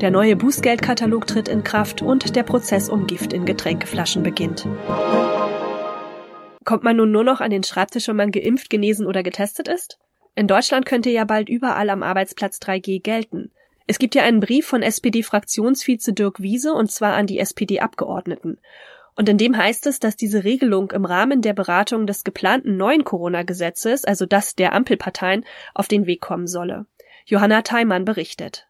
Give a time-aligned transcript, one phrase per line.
[0.00, 4.66] Der neue Bußgeldkatalog tritt in Kraft und der Prozess um Gift in Getränkeflaschen beginnt.
[6.64, 9.98] Kommt man nun nur noch an den Schreibtisch, wenn man geimpft, genesen oder getestet ist?
[10.34, 13.50] In Deutschland könnte ja bald überall am Arbeitsplatz 3G gelten.
[13.86, 18.58] Es gibt ja einen Brief von SPD-Fraktionsvize Dirk Wiese und zwar an die SPD-Abgeordneten.
[19.16, 23.04] Und in dem heißt es, dass diese Regelung im Rahmen der Beratung des geplanten neuen
[23.04, 25.44] Corona-Gesetzes, also das der Ampelparteien,
[25.74, 26.86] auf den Weg kommen solle.
[27.26, 28.69] Johanna Theimann berichtet.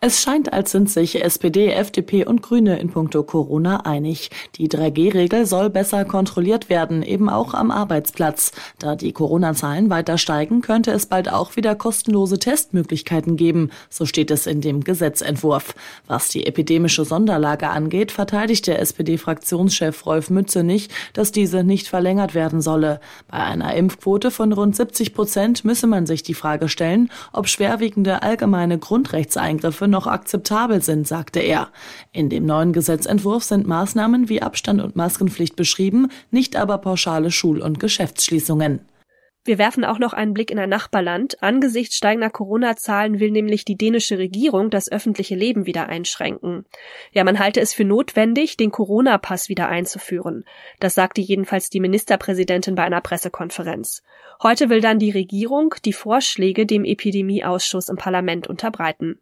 [0.00, 4.30] Es scheint, als sind sich SPD, FDP und Grüne in puncto Corona einig.
[4.54, 8.52] Die 3G-Regel soll besser kontrolliert werden, eben auch am Arbeitsplatz.
[8.78, 14.30] Da die Corona-Zahlen weiter steigen, könnte es bald auch wieder kostenlose Testmöglichkeiten geben, so steht
[14.30, 15.74] es in dem Gesetzentwurf.
[16.06, 22.62] Was die epidemische Sonderlage angeht, verteidigt der SPD-Fraktionschef Rolf Mützenich, dass diese nicht verlängert werden
[22.62, 23.00] solle.
[23.26, 28.22] Bei einer Impfquote von rund 70 Prozent müsse man sich die Frage stellen, ob schwerwiegende
[28.22, 31.68] allgemeine Grundrechtseingriffe noch akzeptabel sind, sagte er.
[32.12, 37.62] In dem neuen Gesetzentwurf sind Maßnahmen wie Abstand und Maskenpflicht beschrieben, nicht aber pauschale Schul-
[37.62, 38.80] und Geschäftsschließungen.
[39.48, 41.42] Wir werfen auch noch einen Blick in ein Nachbarland.
[41.42, 46.66] Angesichts steigender Corona-Zahlen will nämlich die dänische Regierung das öffentliche Leben wieder einschränken.
[47.12, 50.44] Ja, man halte es für notwendig, den Corona-Pass wieder einzuführen.
[50.80, 54.02] Das sagte jedenfalls die Ministerpräsidentin bei einer Pressekonferenz.
[54.42, 59.18] Heute will dann die Regierung die Vorschläge dem Epidemieausschuss im Parlament unterbreiten.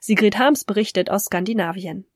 [0.00, 2.06] Sigrid Harms berichtet aus Skandinavien.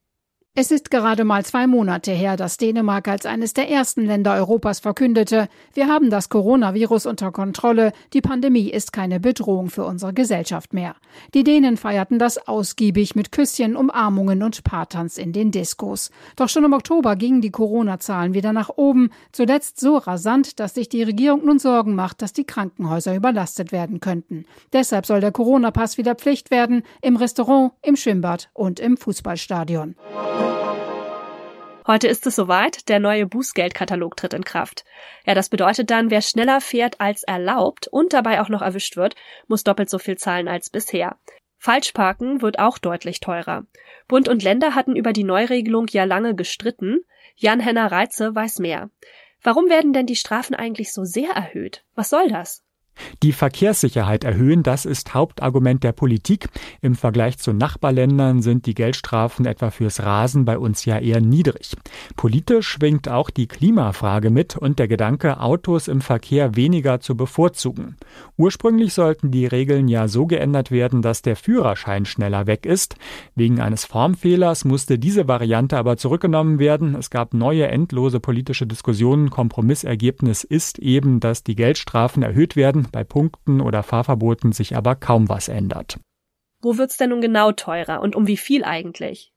[0.55, 4.81] Es ist gerade mal zwei Monate her, dass Dänemark als eines der ersten Länder Europas
[4.81, 10.75] verkündete, wir haben das Coronavirus unter Kontrolle, die Pandemie ist keine Bedrohung für unsere Gesellschaft
[10.75, 10.97] mehr.
[11.33, 16.11] Die Dänen feierten das ausgiebig mit Küsschen, Umarmungen und Paartanz in den Diskos.
[16.37, 20.91] Doch schon im Oktober gingen die Corona-Zahlen wieder nach oben, zuletzt so rasant, dass sich
[20.91, 24.45] die Regierung nun Sorgen macht, dass die Krankenhäuser überlastet werden könnten.
[24.75, 29.95] Deshalb soll der Corona-Pass wieder Pflicht werden, im Restaurant, im Schwimmbad und im Fußballstadion.
[31.87, 34.85] Heute ist es soweit, der neue Bußgeldkatalog tritt in Kraft.
[35.27, 39.17] Ja, das bedeutet dann, wer schneller fährt als erlaubt und dabei auch noch erwischt wird,
[39.49, 41.17] muss doppelt so viel zahlen als bisher.
[41.59, 43.67] Falschparken wird auch deutlich teurer.
[44.09, 47.01] Bund und Länder hatten über die Neuregelung ja lange gestritten.
[47.37, 48.91] Jan-Henner Reitze weiß mehr.
[49.43, 51.85] Warum werden denn die Strafen eigentlich so sehr erhöht?
[51.95, 52.63] Was soll das?
[53.23, 56.49] Die Verkehrssicherheit erhöhen, das ist Hauptargument der Politik.
[56.81, 61.77] Im Vergleich zu Nachbarländern sind die Geldstrafen etwa fürs Rasen bei uns ja eher niedrig.
[62.17, 67.97] Politisch schwingt auch die Klimafrage mit und der Gedanke, Autos im Verkehr weniger zu bevorzugen.
[68.37, 72.97] Ursprünglich sollten die Regeln ja so geändert werden, dass der Führerschein schneller weg ist.
[73.35, 76.95] Wegen eines Formfehlers musste diese Variante aber zurückgenommen werden.
[76.95, 79.31] Es gab neue endlose politische Diskussionen.
[79.31, 85.29] Kompromissergebnis ist eben, dass die Geldstrafen erhöht werden bei Punkten oder Fahrverboten sich aber kaum
[85.29, 86.01] was ändert.
[86.61, 89.32] Wo wird's denn nun genau teurer und um wie viel eigentlich?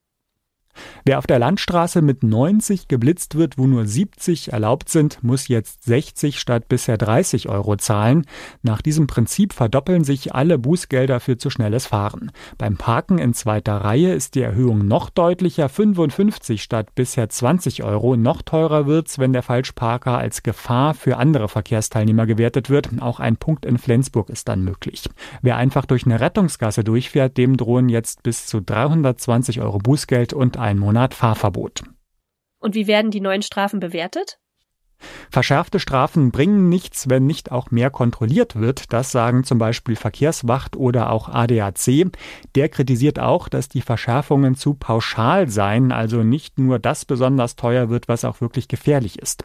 [1.06, 5.83] Wer auf der Landstraße mit 90 geblitzt wird, wo nur 70 erlaubt sind, muss jetzt
[5.83, 8.25] 60 statt bisher 30 Euro zahlen.
[8.63, 12.31] Nach diesem Prinzip verdoppeln sich alle Bußgelder für zu schnelles Fahren.
[12.57, 18.16] Beim Parken in zweiter Reihe ist die Erhöhung noch deutlicher, 55 statt bisher 20 Euro.
[18.16, 22.89] Noch teurer wird's, wenn der Falschparker als Gefahr für andere Verkehrsteilnehmer gewertet wird.
[23.00, 25.10] Auch ein Punkt in Flensburg ist dann möglich.
[25.42, 30.57] Wer einfach durch eine Rettungsgasse durchfährt, dem drohen jetzt bis zu 320 Euro Bußgeld und
[30.65, 31.83] ein Monat Fahrverbot.
[32.59, 34.39] Und wie werden die neuen Strafen bewertet?
[35.30, 38.94] Verschärfte Strafen bringen nichts, wenn nicht auch mehr kontrolliert wird.
[38.94, 42.12] Das sagen zum Beispiel Verkehrswacht oder auch ADAC.
[42.56, 47.89] Der kritisiert auch, dass die Verschärfungen zu pauschal seien, also nicht nur das besonders teuer
[47.89, 49.44] wird, was auch wirklich gefährlich ist.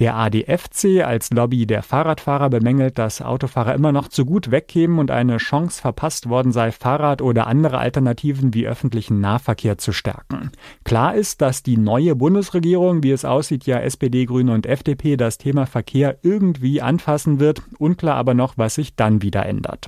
[0.00, 5.10] Der ADFC als Lobby der Fahrradfahrer bemängelt, dass Autofahrer immer noch zu gut wegkämen und
[5.10, 10.50] eine Chance verpasst worden sei, Fahrrad oder andere Alternativen wie öffentlichen Nahverkehr zu stärken.
[10.84, 15.16] Klar ist, dass die neue Bundesregierung, wie es aussieht, ja SPD, Grüne und FDP FDP
[15.16, 17.62] das Thema Verkehr irgendwie anfassen wird.
[17.78, 19.86] Unklar aber noch, was sich dann wieder ändert.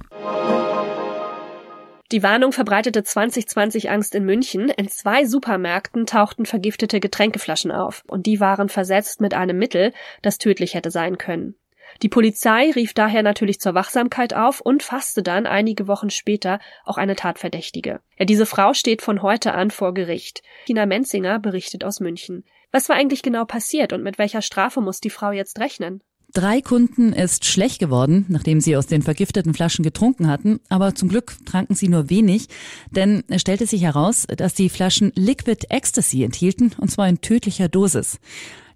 [2.12, 4.68] Die Warnung verbreitete 2020 Angst in München.
[4.68, 9.92] In zwei Supermärkten tauchten vergiftete Getränkeflaschen auf und die waren versetzt mit einem Mittel,
[10.22, 11.56] das tödlich hätte sein können.
[12.02, 16.98] Die Polizei rief daher natürlich zur Wachsamkeit auf und fasste dann einige Wochen später auch
[16.98, 18.00] eine Tatverdächtige.
[18.16, 20.42] Ja, diese Frau steht von heute an vor Gericht.
[20.66, 22.44] Tina Menzinger berichtet aus München.
[22.74, 26.02] Was war eigentlich genau passiert und mit welcher Strafe muss die Frau jetzt rechnen?
[26.32, 31.08] Drei Kunden ist schlecht geworden, nachdem sie aus den vergifteten Flaschen getrunken hatten, aber zum
[31.08, 32.48] Glück tranken sie nur wenig,
[32.90, 37.68] denn es stellte sich heraus, dass die Flaschen Liquid Ecstasy enthielten, und zwar in tödlicher
[37.68, 38.18] Dosis.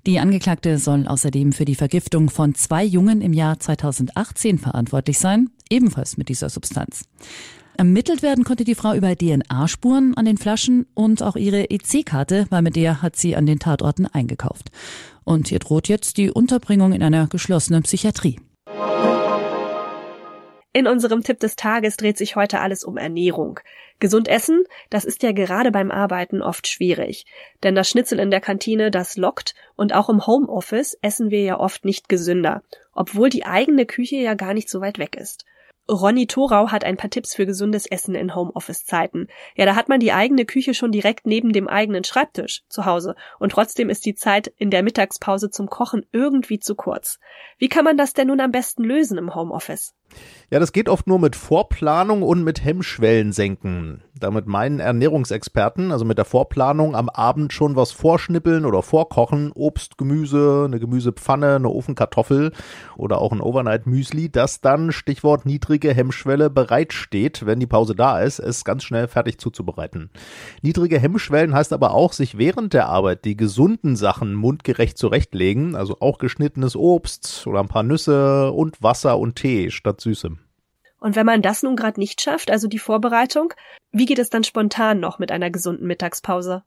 [0.06, 5.50] Die Angeklagte soll außerdem für die Vergiftung von zwei Jungen im Jahr 2018 verantwortlich sein,
[5.70, 7.02] ebenfalls mit dieser Substanz.
[7.78, 12.62] Ermittelt werden konnte die Frau über DNA-Spuren an den Flaschen und auch ihre EC-Karte, weil
[12.62, 14.72] mit der hat sie an den Tatorten eingekauft.
[15.22, 18.40] Und ihr droht jetzt die Unterbringung in einer geschlossenen Psychiatrie.
[20.72, 23.60] In unserem Tipp des Tages dreht sich heute alles um Ernährung.
[24.00, 27.26] Gesund essen, das ist ja gerade beim Arbeiten oft schwierig.
[27.62, 31.60] Denn das Schnitzel in der Kantine, das lockt und auch im Homeoffice essen wir ja
[31.60, 35.44] oft nicht gesünder, obwohl die eigene Küche ja gar nicht so weit weg ist.
[35.90, 39.28] Ronny Thorau hat ein paar Tipps für gesundes Essen in Homeoffice-Zeiten.
[39.56, 43.14] Ja, da hat man die eigene Küche schon direkt neben dem eigenen Schreibtisch zu Hause
[43.38, 47.18] und trotzdem ist die Zeit in der Mittagspause zum Kochen irgendwie zu kurz.
[47.56, 49.94] Wie kann man das denn nun am besten lösen im Homeoffice?
[50.50, 54.02] Ja, das geht oft nur mit Vorplanung und mit Hemmschwellen senken.
[54.18, 59.98] Damit meinen Ernährungsexperten, also mit der Vorplanung am Abend schon was vorschnippeln oder vorkochen, Obst,
[59.98, 62.52] Gemüse, eine Gemüsepfanne, eine Ofenkartoffel
[62.96, 68.18] oder auch ein Overnight Müsli, das dann, Stichwort niedrige Hemmschwelle, bereitsteht, wenn die Pause da
[68.20, 70.08] ist, es ganz schnell fertig zuzubereiten.
[70.62, 75.98] Niedrige Hemmschwellen heißt aber auch, sich während der Arbeit die gesunden Sachen mundgerecht zurechtlegen, also
[76.00, 80.38] auch geschnittenes Obst oder ein paar Nüsse und Wasser und Tee statt Süßem.
[81.00, 83.52] Und wenn man das nun gerade nicht schafft, also die Vorbereitung,
[83.92, 86.62] wie geht es dann spontan noch mit einer gesunden Mittagspause?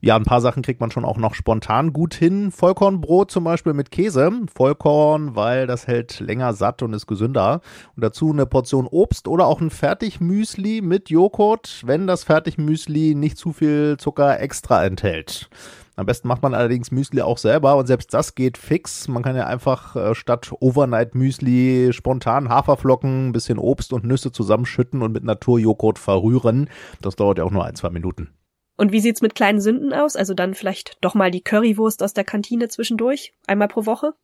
[0.00, 2.50] Ja, ein paar Sachen kriegt man schon auch noch spontan gut hin.
[2.50, 4.30] Vollkornbrot zum Beispiel mit Käse.
[4.54, 7.60] Vollkorn, weil das hält länger satt und ist gesünder.
[7.96, 13.38] Und dazu eine Portion Obst oder auch ein Fertigmüsli mit Joghurt, wenn das Fertigmüsli nicht
[13.38, 15.48] zu viel Zucker extra enthält.
[15.96, 19.06] Am besten macht man allerdings Müsli auch selber und selbst das geht fix.
[19.06, 24.32] Man kann ja einfach äh, statt Overnight Müsli spontan Haferflocken, ein bisschen Obst und Nüsse
[24.32, 26.68] zusammenschütten und mit Naturjoghurt verrühren.
[27.00, 28.34] Das dauert ja auch nur ein, zwei Minuten.
[28.76, 30.16] Und wie sieht's mit kleinen Sünden aus?
[30.16, 33.32] Also dann vielleicht doch mal die Currywurst aus der Kantine zwischendurch?
[33.46, 34.14] Einmal pro Woche?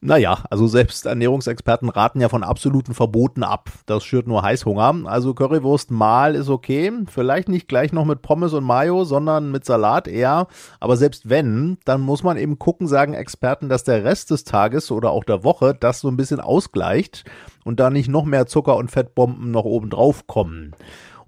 [0.00, 3.70] Naja, also selbst Ernährungsexperten raten ja von absoluten Verboten ab.
[3.86, 5.02] Das schürt nur Heißhunger.
[5.04, 6.90] Also Currywurst mal ist okay.
[7.06, 10.46] Vielleicht nicht gleich noch mit Pommes und Mayo, sondern mit Salat eher.
[10.80, 14.90] Aber selbst wenn, dann muss man eben gucken, sagen Experten, dass der Rest des Tages
[14.90, 17.24] oder auch der Woche das so ein bisschen ausgleicht
[17.64, 20.74] und da nicht noch mehr Zucker und Fettbomben noch oben drauf kommen.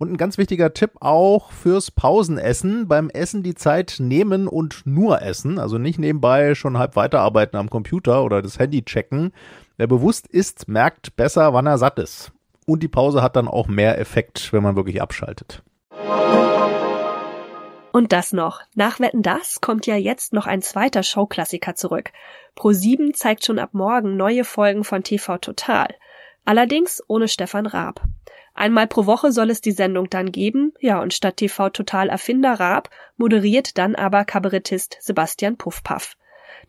[0.00, 2.88] Und ein ganz wichtiger Tipp auch fürs Pausenessen.
[2.88, 5.58] Beim Essen die Zeit nehmen und nur essen.
[5.58, 9.34] Also nicht nebenbei schon halb weiterarbeiten am Computer oder das Handy checken.
[9.76, 12.32] Wer bewusst isst, merkt besser, wann er satt ist.
[12.64, 15.62] Und die Pause hat dann auch mehr Effekt, wenn man wirklich abschaltet.
[17.92, 18.62] Und das noch.
[18.74, 22.10] Nach Wetten das kommt ja jetzt noch ein zweiter Showklassiker zurück.
[22.56, 25.88] Pro7 zeigt schon ab morgen neue Folgen von TV Total.
[26.44, 28.02] Allerdings ohne Stefan Raab.
[28.54, 32.54] Einmal pro Woche soll es die Sendung dann geben, ja, und statt TV Total Erfinder
[32.54, 36.16] Raab moderiert dann aber Kabarettist Sebastian Puffpaff.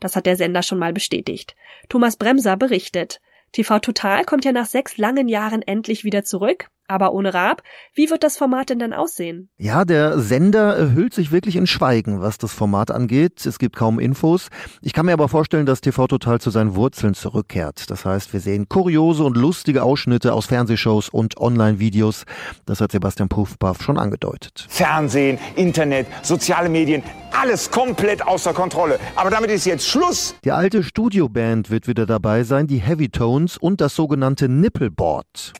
[0.00, 1.54] Das hat der Sender schon mal bestätigt.
[1.88, 3.20] Thomas Bremser berichtet.
[3.52, 7.62] TV Total kommt ja nach sechs langen Jahren endlich wieder zurück, aber ohne Raab.
[7.94, 9.48] Wie wird das Format denn dann aussehen?
[9.56, 13.44] Ja, der Sender hüllt sich wirklich in Schweigen, was das Format angeht.
[13.46, 14.48] Es gibt kaum Infos.
[14.80, 17.90] Ich kann mir aber vorstellen, dass TV Total zu seinen Wurzeln zurückkehrt.
[17.90, 22.24] Das heißt, wir sehen kuriose und lustige Ausschnitte aus Fernsehshows und Online-Videos.
[22.66, 24.66] Das hat Sebastian Puffpaff schon angedeutet.
[24.68, 28.98] Fernsehen, Internet, soziale Medien, alles komplett außer Kontrolle.
[29.16, 30.34] Aber damit ist jetzt Schluss.
[30.44, 35.52] Die alte Studioband wird wieder dabei sein, die Heavy Tones und das sogenannte Nippleboard.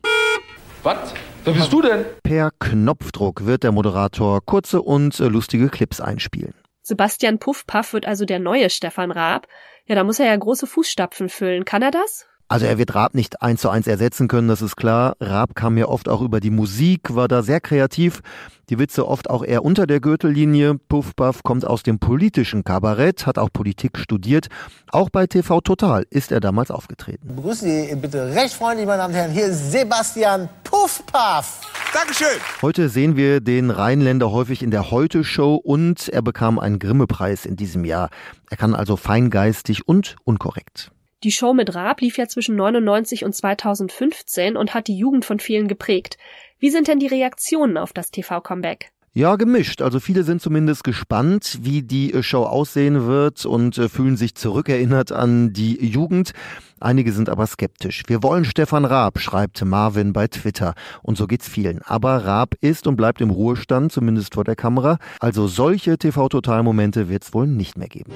[0.83, 1.15] Was?
[1.45, 2.05] Wer bist du denn?
[2.25, 6.55] Per Knopfdruck wird der Moderator kurze und äh, lustige Clips einspielen.
[6.83, 9.47] Sebastian Puffpaff wird also der neue Stefan Raab.
[9.87, 11.65] Ja, da muss er ja große Fußstapfen füllen.
[11.65, 12.27] Kann er das?
[12.49, 15.17] Also er wird Raab nicht eins zu eins ersetzen können, das ist klar.
[15.21, 18.21] Raab kam ja oft auch über die Musik, war da sehr kreativ.
[18.69, 20.79] Die Witze oft auch eher unter der Gürtellinie.
[20.89, 24.49] Puff Buff kommt aus dem politischen Kabarett, hat auch Politik studiert.
[24.91, 27.35] Auch bei TV Total ist er damals aufgetreten.
[27.35, 31.61] Begrüßen Sie bitte recht freundlich, meine Damen und Herren, hier ist Sebastian Puffpaff.
[31.93, 32.39] Dankeschön.
[32.63, 37.57] Heute sehen wir den Rheinländer häufig in der Heute-Show und er bekam einen Grimme-Preis in
[37.57, 38.11] diesem Jahr.
[38.51, 40.91] Er kann also feingeistig und unkorrekt.
[41.25, 45.39] Die Show mit Raab lief ja zwischen 99 und 2015 und hat die Jugend von
[45.39, 46.19] vielen geprägt.
[46.59, 48.91] Wie sind denn die Reaktionen auf das TV-Comeback?
[49.15, 49.83] Ja, gemischt.
[49.83, 54.35] Also viele sind zumindest gespannt, wie die äh, Show aussehen wird und äh, fühlen sich
[54.37, 56.33] zurückerinnert an die Jugend.
[56.81, 58.05] Einige sind aber skeptisch.
[58.07, 60.73] Wir wollen Stefan Raab, schreibt Marvin bei Twitter.
[61.03, 61.83] Und so geht's vielen.
[61.83, 64.97] Aber Raab ist und bleibt im Ruhestand, zumindest vor der Kamera.
[65.21, 68.13] Also solche TV-Total-Momente wird's wohl nicht mehr geben.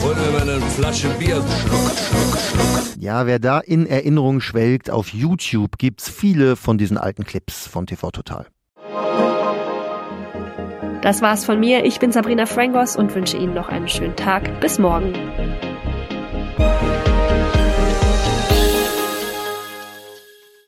[0.00, 2.35] Wollen wir mal eine Flasche Bier schlucken, schlucken.
[2.98, 7.86] Ja, wer da in Erinnerung schwelgt, auf YouTube gibt's viele von diesen alten Clips von
[7.86, 8.46] TV Total.
[11.02, 11.84] Das war's von mir.
[11.84, 14.60] Ich bin Sabrina Frangos und wünsche Ihnen noch einen schönen Tag.
[14.60, 15.12] Bis morgen.